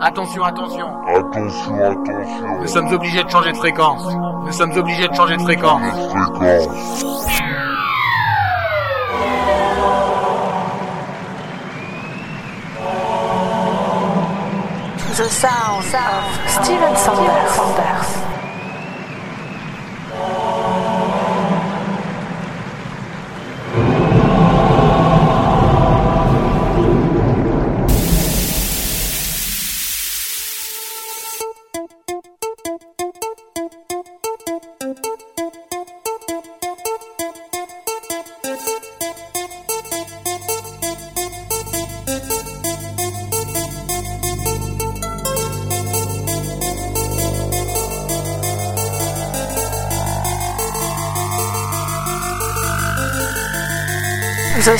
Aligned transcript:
Attention, 0.00 0.44
attention. 0.44 0.86
Attention, 1.08 1.82
attention. 1.82 2.60
Nous 2.60 2.68
sommes 2.68 2.92
obligés 2.92 3.24
de 3.24 3.28
changer 3.28 3.50
de 3.50 3.56
fréquence. 3.56 4.04
Nous 4.44 4.52
sommes 4.52 4.70
obligés 4.76 5.08
de 5.08 5.14
changer 5.14 5.36
de 5.36 5.42
fréquence. 5.42 5.82
Fréquence. 6.36 7.04
The 15.16 15.28
sound 15.30 15.84
of 15.96 16.62
Steven 16.62 16.94
Sanders. 16.94 18.37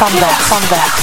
Sandberg. 0.00 0.40
sound 0.48 0.99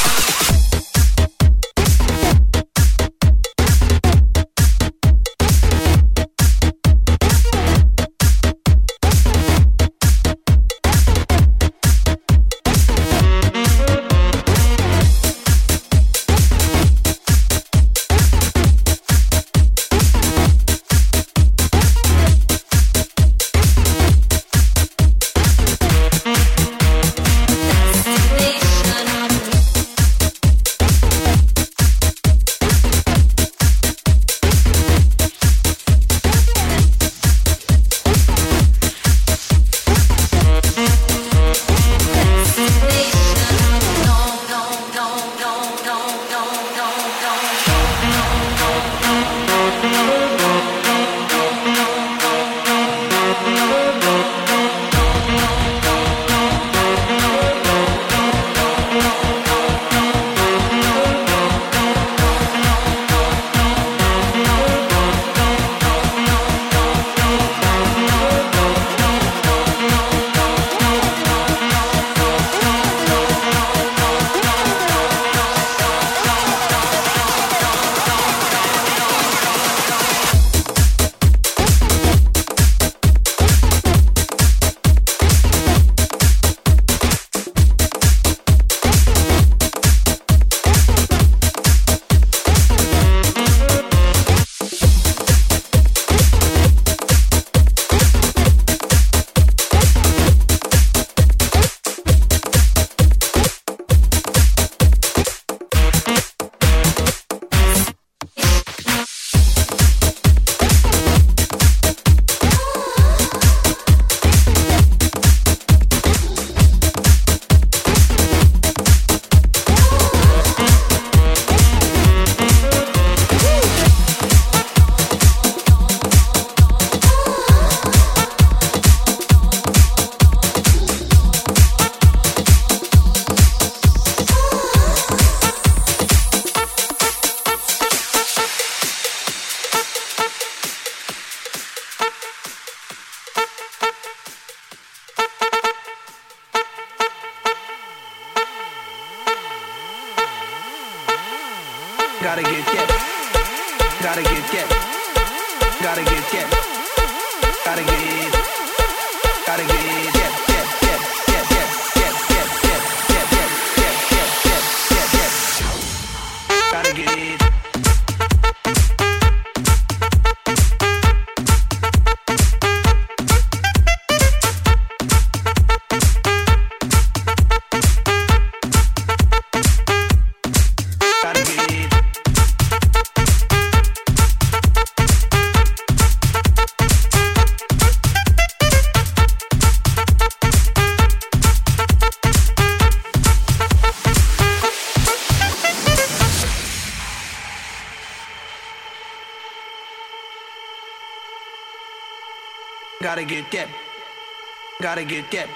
Gotta 205.08 205.22
get 205.22 205.32
that. 205.32 205.50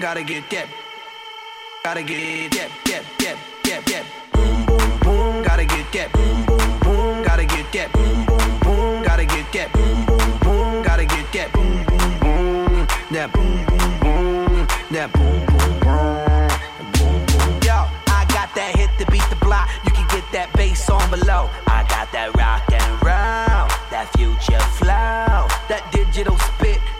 Gotta 0.00 0.22
get 0.22 0.50
that. 0.50 0.68
Gotta 1.82 2.02
get 2.04 2.52
that. 2.52 2.65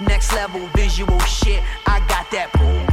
Next 0.00 0.34
level 0.34 0.66
visual 0.74 1.18
shit, 1.20 1.62
I 1.86 2.00
got 2.00 2.30
that 2.30 2.52
boom. 2.52 2.85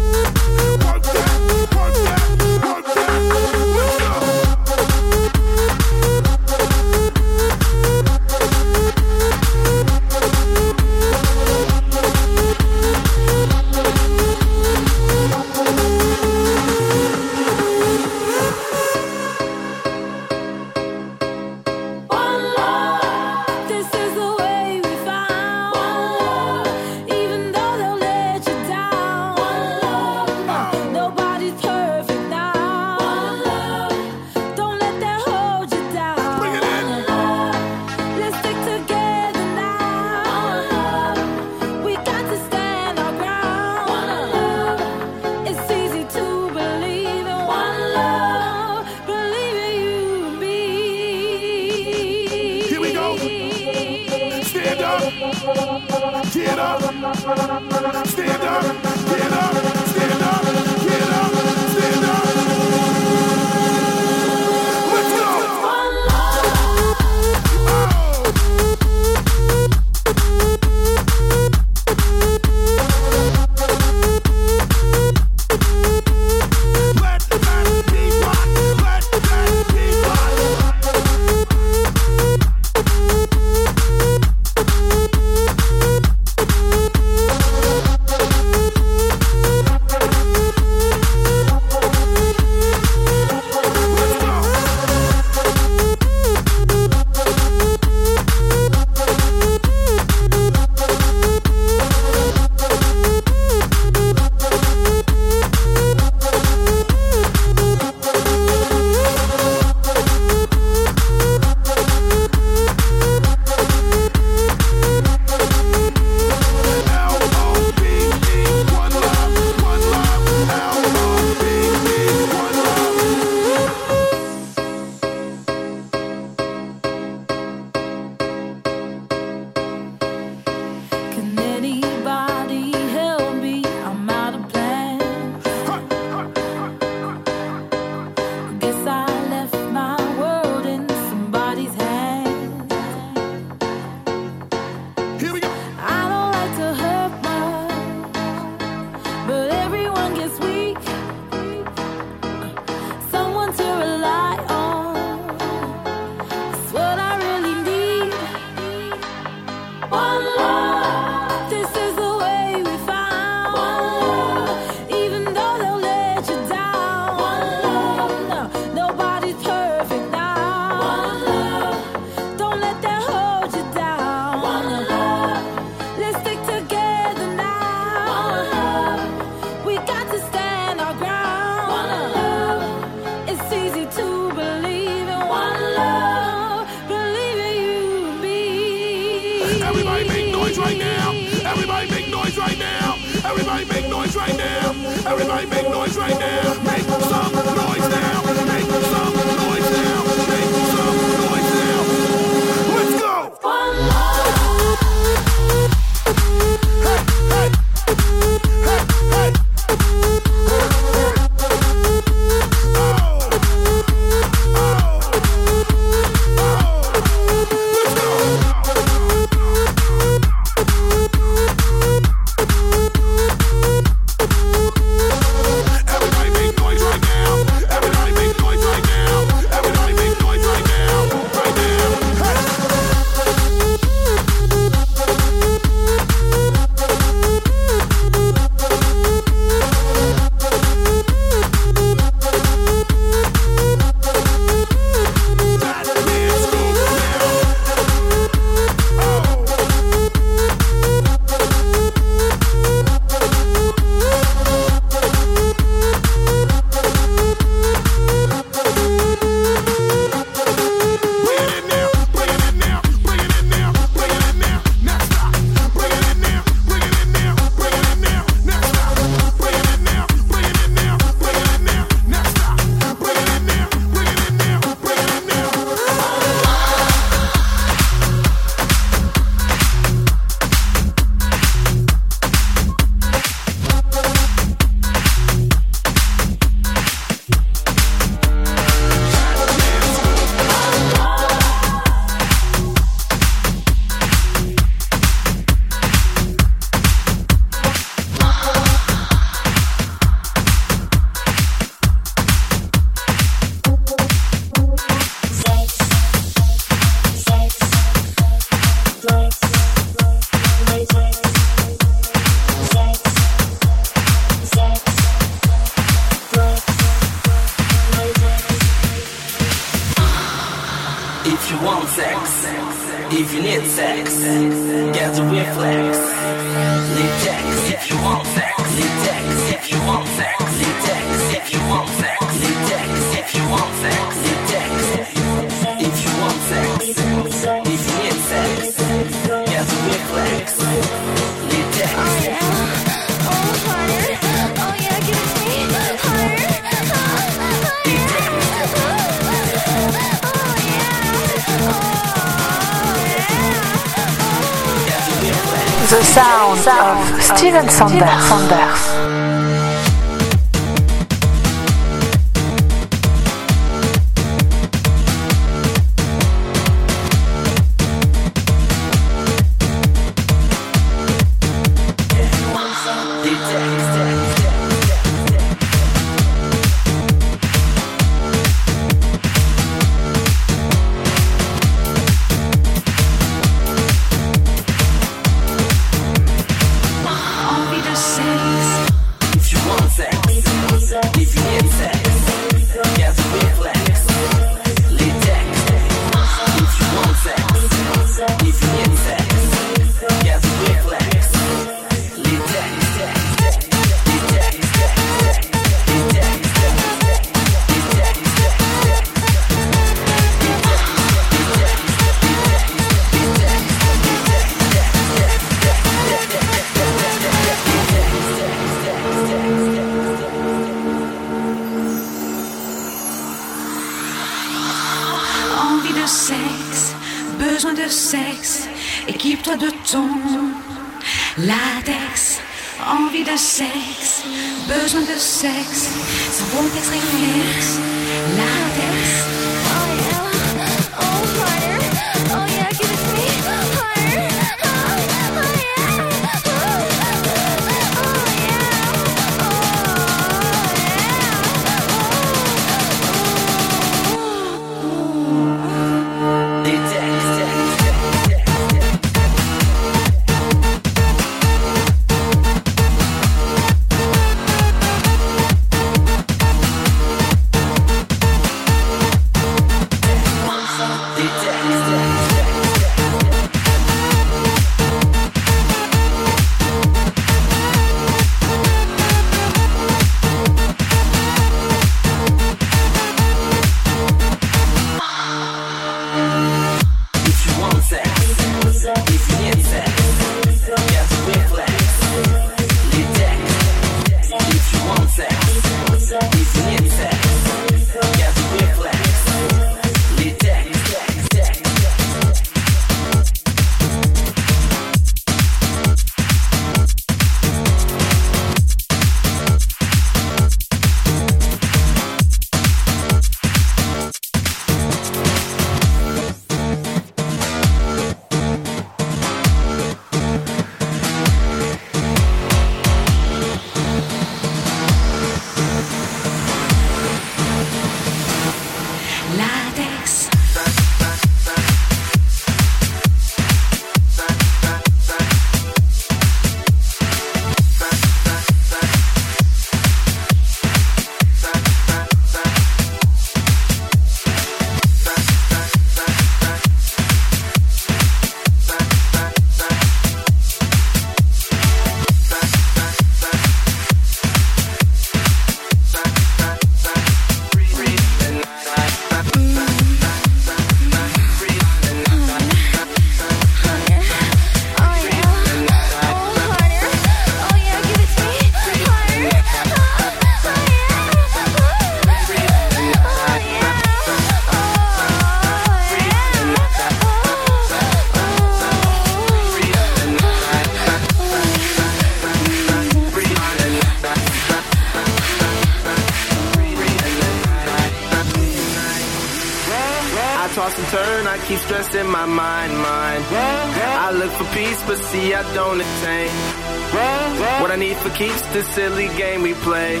The 598.52 598.62
silly 598.74 599.06
game 599.16 599.42
we 599.42 599.54
play, 599.54 600.00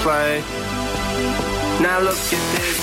play. 0.00 0.40
Now 1.84 2.00
look 2.00 2.16
at 2.16 2.44
this. 2.54 2.78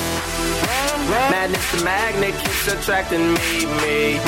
Madness 1.32 1.72
the 1.72 1.84
magnet 1.84 2.36
keeps 2.36 2.68
attracting 2.68 3.34
me, 3.34 3.66
me. 3.82 4.20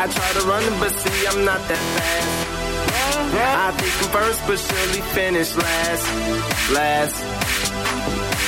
I 0.00 0.08
try 0.10 0.30
to 0.40 0.48
run 0.48 0.64
but 0.80 0.92
see 1.02 1.26
I'm 1.26 1.44
not 1.44 1.60
that 1.68 1.84
fast. 1.96 2.50
I 3.32 3.70
think 3.78 3.92
I'm 4.00 4.10
first 4.10 4.40
but 4.46 4.58
surely 4.58 5.02
finish 5.12 5.54
last, 5.54 6.06
last. 6.72 7.16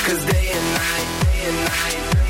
Cause 0.05 0.25
day 0.25 0.47
and 0.57 0.67
night, 0.73 1.09
day 1.23 1.41
and 1.49 1.57
night, 1.69 2.12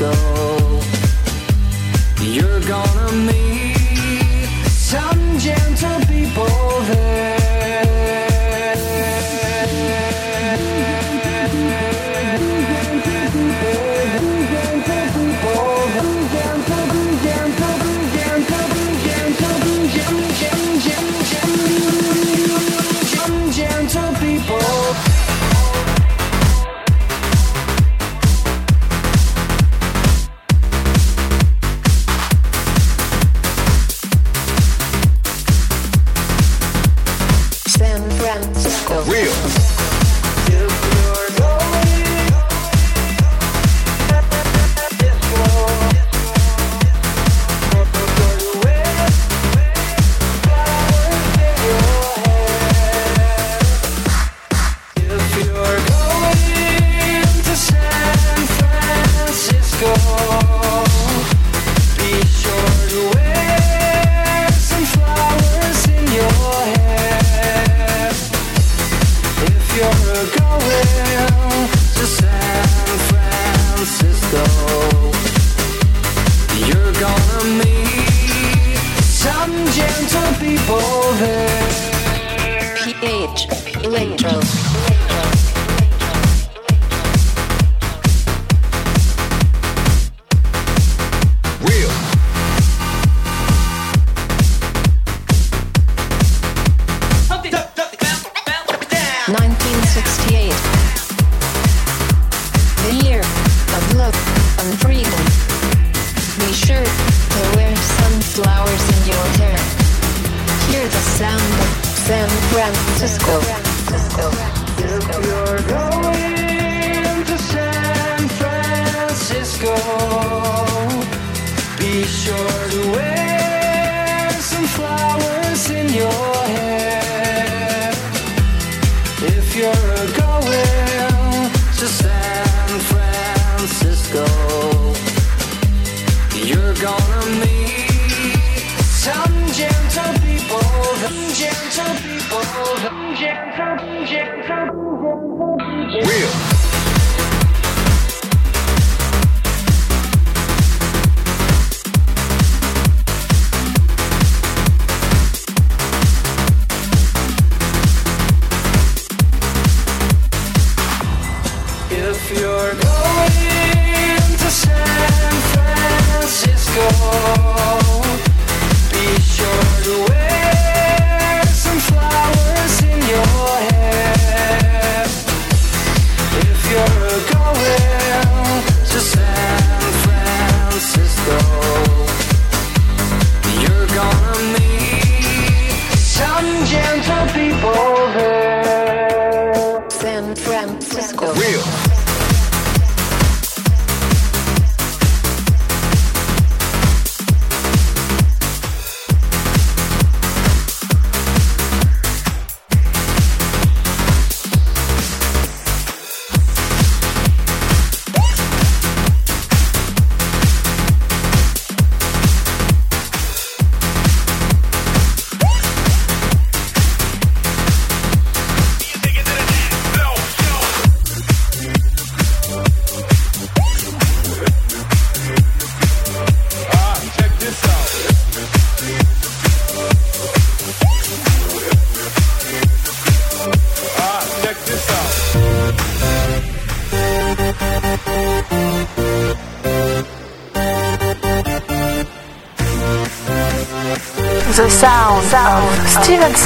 Francisco, 0.00 0.29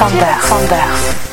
Steven 0.08 0.40
Sanders. 0.42 1.23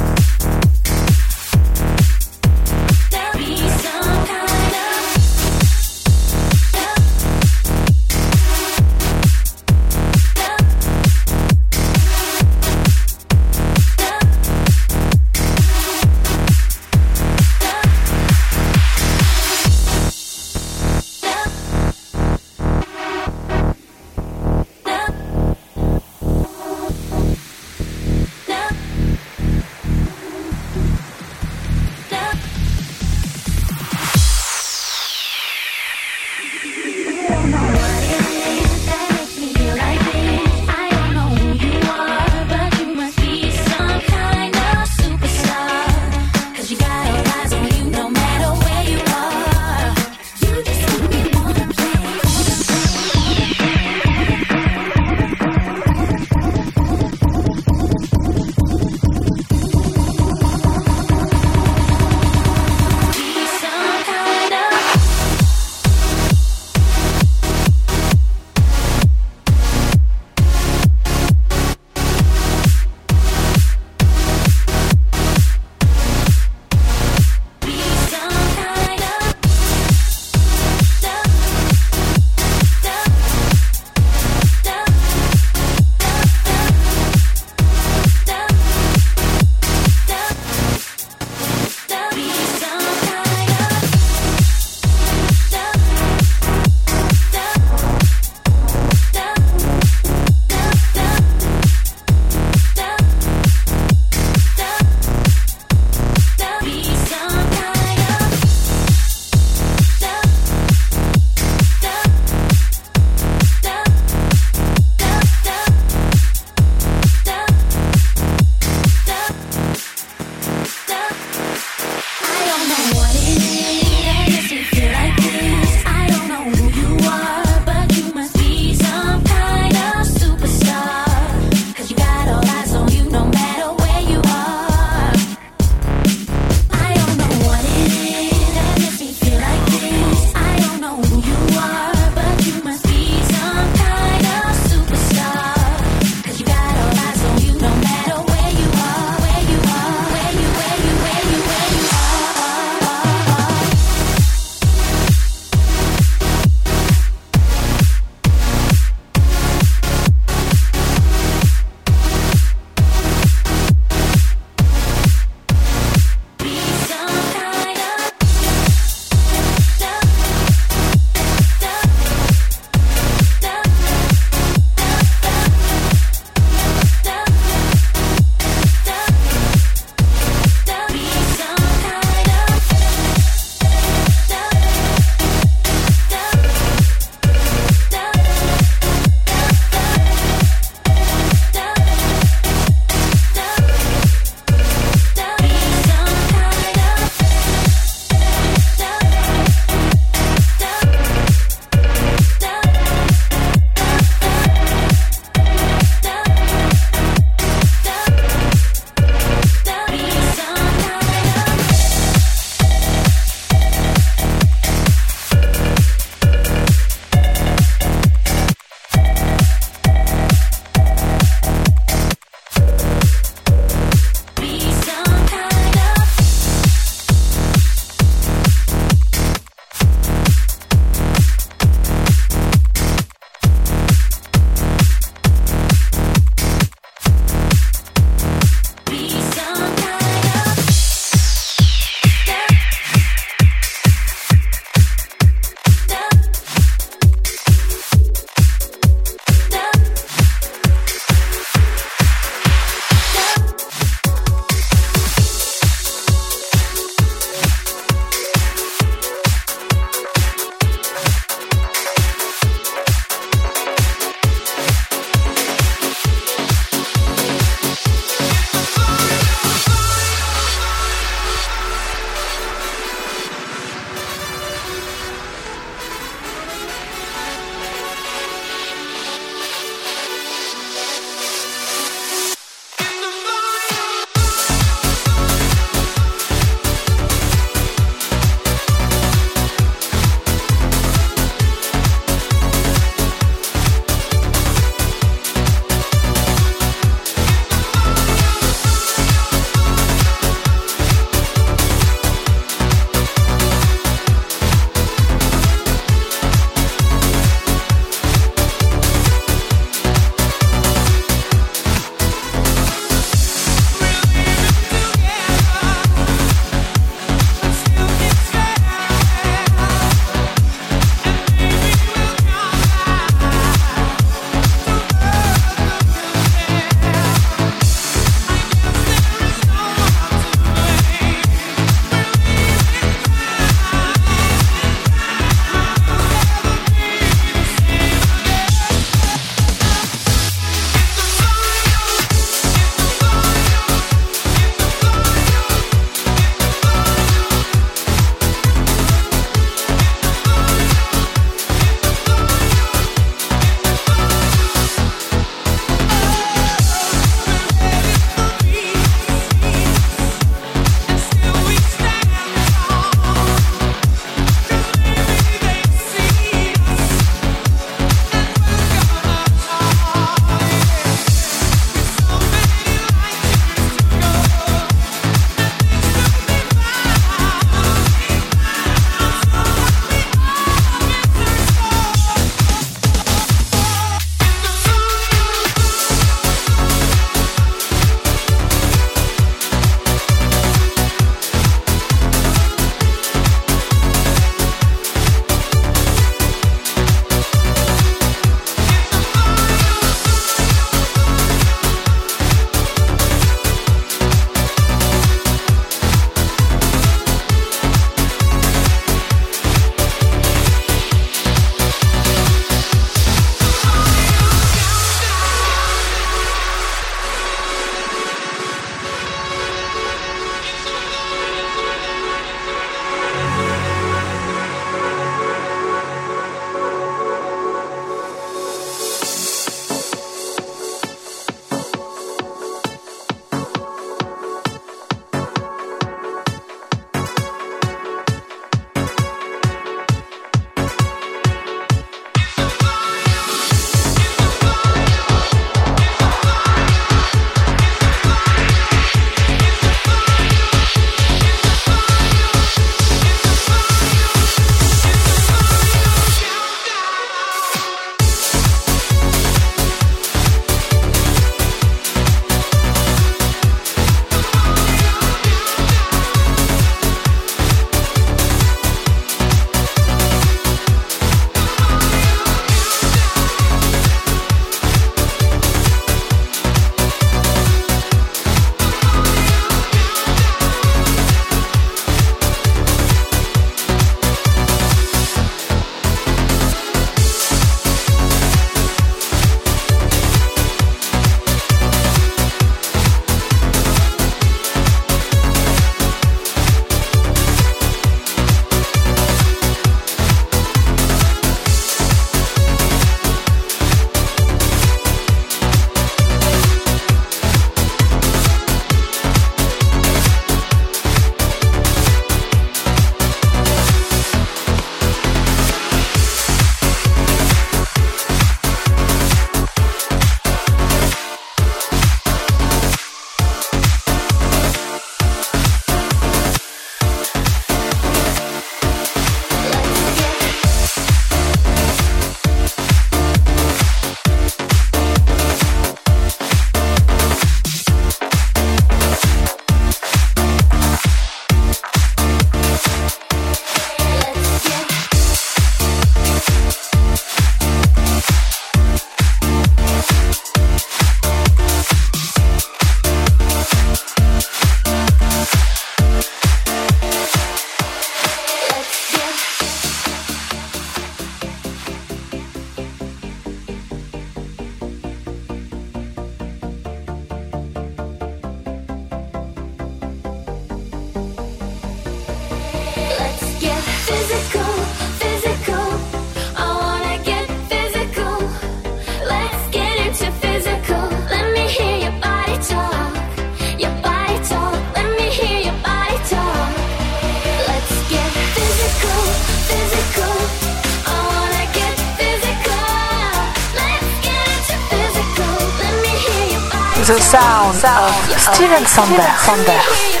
The 596.81 596.99
sound 596.99 597.63
of 597.63 598.19
Steven 598.19 598.65
Sander. 598.65 599.03
Sander. 599.15 600.00